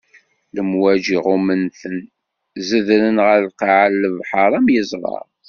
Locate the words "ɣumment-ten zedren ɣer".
1.25-3.39